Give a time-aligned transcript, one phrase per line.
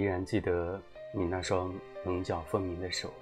[0.00, 0.80] 依然记得
[1.12, 1.74] 你那双
[2.06, 3.12] 棱角分明的手。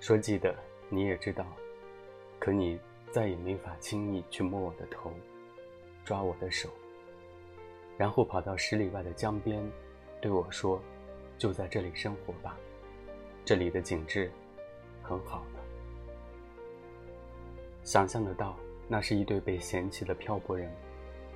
[0.00, 0.52] 说记得，
[0.88, 1.46] 你也知道，
[2.40, 2.80] 可你
[3.12, 5.12] 再也没法轻易去摸我的头，
[6.04, 6.68] 抓我的手，
[7.96, 9.64] 然后跑到十里外的江边，
[10.20, 10.82] 对我说
[11.38, 12.58] ：“就在这里生活吧，
[13.44, 14.28] 这里的景致
[15.00, 15.60] 很好的。”
[17.84, 18.56] 想象得到，
[18.88, 20.68] 那是一对被嫌弃的漂泊人，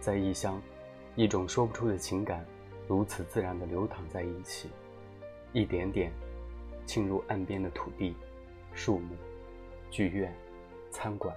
[0.00, 0.60] 在异乡，
[1.14, 2.44] 一种说不出的情感。
[2.88, 4.70] 如此自然地流淌在一起，
[5.52, 6.12] 一点点
[6.84, 8.14] 侵入岸边的土地、
[8.72, 9.16] 树木、
[9.90, 10.32] 剧院、
[10.90, 11.34] 餐馆、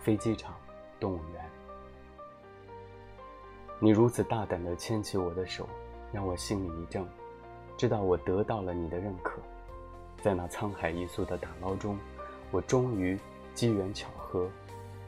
[0.00, 0.56] 飞机场、
[0.98, 1.50] 动物园。
[3.78, 5.68] 你如此大胆地牵起我的手，
[6.12, 7.06] 让我心里一怔，
[7.76, 9.40] 知道我得到了你的认可。
[10.20, 11.98] 在那沧海一粟的打捞中，
[12.50, 13.18] 我终于
[13.54, 14.48] 机缘巧合，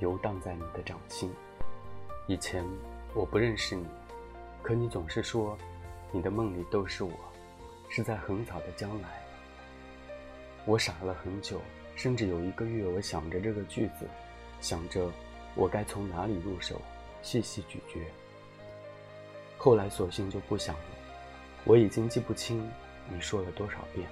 [0.00, 1.32] 游荡在你的掌心。
[2.26, 2.64] 以前
[3.14, 3.86] 我不认识你。
[4.64, 5.58] 可你总是说，
[6.10, 7.12] 你的梦里都是我，
[7.90, 9.22] 是在很早的将来。
[10.64, 11.60] 我傻了很久，
[11.94, 14.08] 甚至有一个月，我想着这个句子，
[14.62, 15.06] 想着
[15.54, 16.80] 我该从哪里入手，
[17.20, 18.00] 细细咀嚼。
[19.58, 20.84] 后来索性就不想了，
[21.64, 22.66] 我已经记不清
[23.10, 24.08] 你说了多少遍。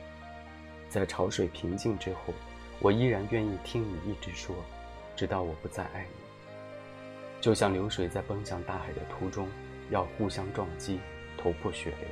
[0.91, 2.35] 在潮水平静之后，
[2.79, 4.55] 我依然愿意听你一直说，
[5.17, 7.41] 直到我不再爱你。
[7.41, 9.49] 就像流水在奔向大海的途中。
[9.93, 10.99] 要互相撞击，
[11.37, 12.09] 头破血流。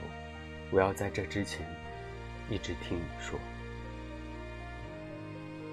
[0.70, 1.66] 我要在这之前，
[2.50, 3.38] 一直听你说。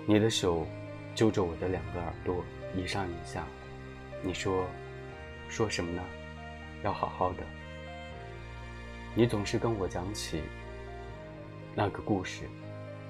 [0.07, 0.65] 你的手
[1.13, 2.41] 揪着我的两个耳朵，
[2.73, 3.45] 一上一下。
[4.23, 4.65] 你说，
[5.49, 6.01] 说什么呢？
[6.81, 7.43] 要好好的。
[9.13, 10.41] 你总是跟我讲起
[11.75, 12.43] 那个故事，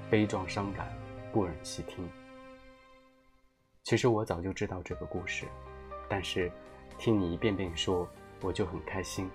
[0.09, 0.91] 悲壮伤感，
[1.31, 2.09] 不忍细听。
[3.83, 5.45] 其实我早就知道这个故事，
[6.09, 6.51] 但是
[6.97, 8.09] 听你一遍遍说。
[8.41, 9.29] 我就很开心。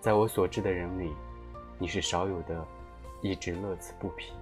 [0.00, 1.14] 在我所知的人里，
[1.78, 2.66] 你是少有的，
[3.20, 4.32] 一直乐此不疲。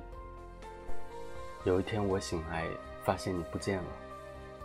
[1.65, 2.67] 有一天我醒来，
[3.03, 3.89] 发现你不见了，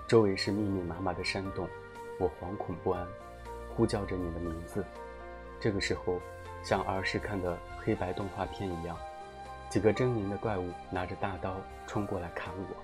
[0.08, 1.68] 周围是密密麻麻的山洞，
[2.20, 3.08] 我惶恐不安，
[3.76, 4.86] 呼叫着你的名字。
[5.59, 6.20] 这个时候，
[6.64, 8.96] 像儿时看的黑白动画片一样，
[9.70, 11.56] 几个狰狞的怪物拿着大刀
[11.88, 12.76] 冲过来砍我。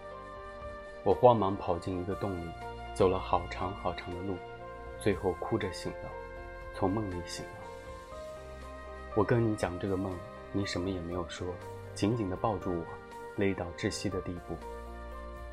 [1.03, 2.49] 我慌忙跑进一个洞里，
[2.95, 4.35] 走了好长好长的路。
[4.99, 6.09] 最后哭着醒了，
[6.73, 7.51] 从梦里醒了。
[9.15, 10.15] 我跟你讲这个梦，
[10.51, 11.47] 你什么也没有说，
[11.95, 12.85] 紧紧地抱住我，
[13.37, 14.55] 勒到窒息的地步。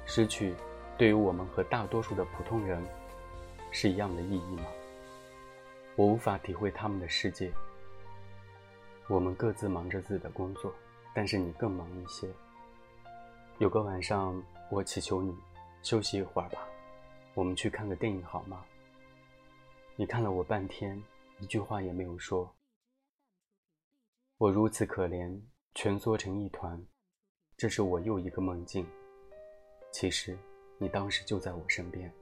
[0.04, 0.54] 失去，
[0.98, 2.82] 对于我们和大多数的普通人，
[3.70, 4.66] 是一样的意义吗？
[5.94, 7.50] 我无法体会他们的世界。
[9.08, 10.72] 我们各自忙着自己的工作，
[11.14, 12.28] 但是你更忙一些。
[13.58, 14.40] 有个晚上，
[14.70, 15.34] 我祈求你
[15.82, 16.58] 休息一会儿吧，
[17.34, 18.64] 我们去看个电影好吗？
[19.98, 21.02] 你看了我半天，
[21.40, 22.54] 一句话也没有说。
[24.36, 25.40] 我如此可怜，
[25.74, 26.78] 蜷缩成一团。
[27.56, 28.86] 这是我又一个梦境。
[29.90, 30.36] 其实，
[30.76, 32.12] 你当时就在我身边。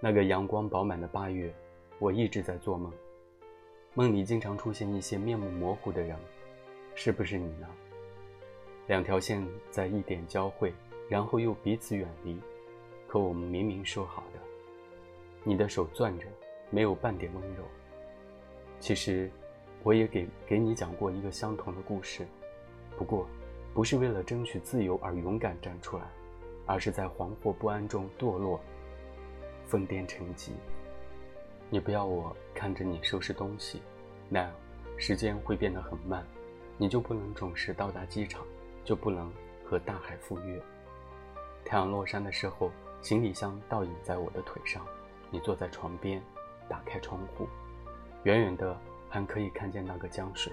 [0.00, 1.54] 那个阳光饱满的八月，
[1.98, 2.90] 我一直在做梦。
[3.92, 6.18] 梦里经常出现一些面目模糊的人，
[6.94, 7.68] 是不是你呢？
[8.86, 10.72] 两条线在一点交汇，
[11.10, 12.40] 然后又彼此远离。
[13.06, 14.45] 可我们明明说好的。
[15.48, 16.26] 你的手攥着，
[16.70, 17.62] 没有半点温柔。
[18.80, 19.30] 其实，
[19.84, 22.26] 我也给给你讲过一个相同的故事，
[22.98, 23.28] 不过，
[23.72, 26.02] 不是为了争取自由而勇敢站出来，
[26.66, 28.60] 而是在惶惑不安中堕落，
[29.66, 30.52] 疯癫成疾。
[31.70, 33.80] 你不要我看着你收拾东西，
[34.28, 34.52] 那样
[34.96, 36.26] 时间会变得很慢，
[36.76, 38.44] 你就不能准时到达机场，
[38.84, 39.32] 就不能
[39.64, 40.60] 和大海赴约。
[41.64, 44.84] 太阳落山的时候，行李箱倒影在我的腿上。
[45.30, 46.22] 你坐在床边，
[46.68, 47.48] 打开窗户，
[48.24, 48.78] 远远的
[49.08, 50.52] 还可以看见那个江水，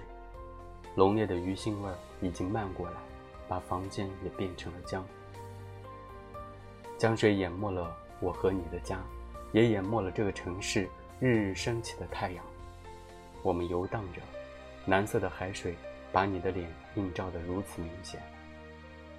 [0.94, 2.96] 浓烈的鱼腥味已经漫过来，
[3.48, 5.04] 把房间也变成了江。
[6.98, 8.98] 江水淹没了我和你的家，
[9.52, 10.88] 也淹没了这个城市
[11.20, 12.44] 日日升起的太阳。
[13.42, 14.20] 我们游荡着，
[14.86, 15.74] 蓝色的海水
[16.12, 18.22] 把你的脸映照得如此明显。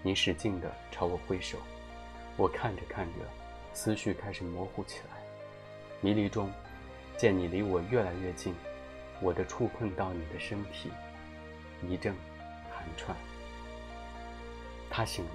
[0.01, 1.57] 你使劲地朝我挥手，
[2.37, 3.19] 我看着看着，
[3.73, 5.24] 思绪开始模糊起来。
[6.05, 6.51] 迷离中，
[7.17, 8.53] 见你离我越来越近，
[9.19, 10.91] 我的触碰到你的身体，
[11.81, 12.13] 一阵
[12.69, 13.15] 寒颤。
[14.87, 15.31] 他醒了，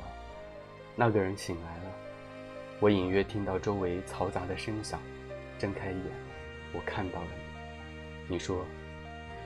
[0.95, 1.91] 那个人醒来了。
[2.79, 5.01] 我隐约听到周围嘈杂的声响，
[5.59, 6.05] 睁开眼，
[6.73, 7.27] 我看到了
[8.29, 8.35] 你。
[8.35, 8.65] 你说：“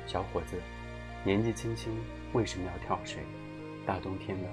[0.06, 0.60] 小伙子，
[1.24, 1.90] 年纪轻轻
[2.34, 3.22] 为什么要跳水？
[3.86, 4.48] 大冬天的。”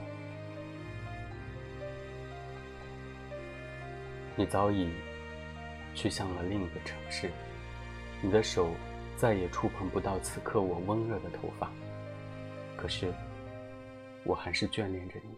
[4.38, 4.90] 你早已。
[5.94, 7.30] 去向了另一个城市，
[8.22, 8.70] 你的手
[9.18, 11.72] 再也触碰不到此刻我温热的头发，
[12.78, 13.14] 可是
[14.24, 15.36] 我还是眷恋着你。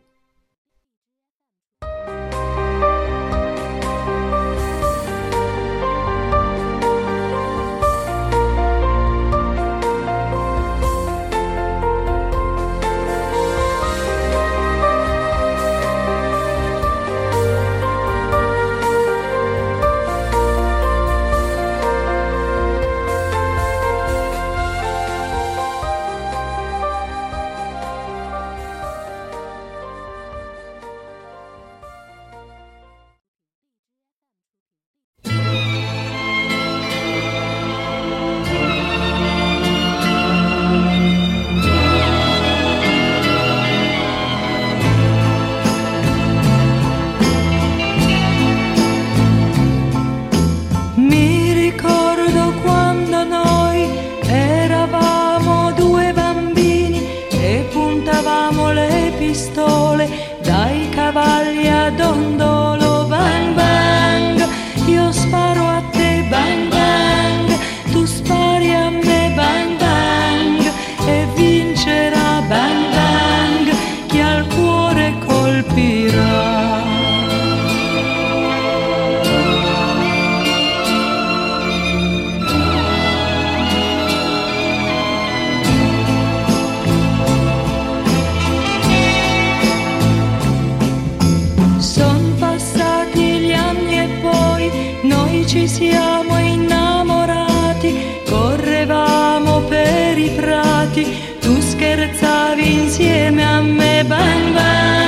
[95.68, 101.06] siamo innamorati, correvamo per i prati,
[101.39, 105.02] tu scherzavi insieme a me, bang bang.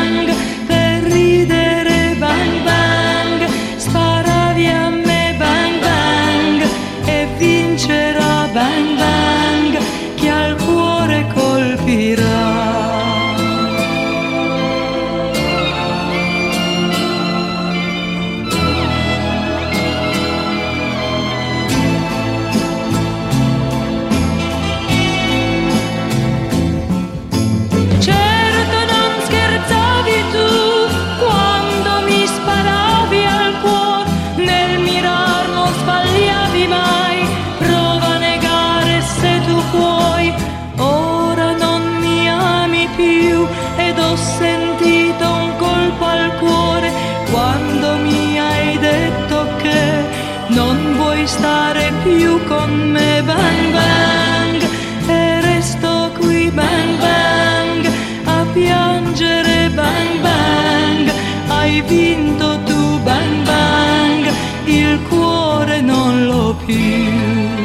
[52.48, 54.62] con me bang bang
[55.08, 57.86] e resto qui bang bang
[58.26, 61.12] a piangere bang bang
[61.50, 64.24] hai vinto tu bang bang
[64.66, 67.65] il cuore non l'ho più.